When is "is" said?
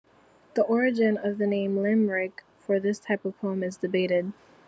3.61-3.77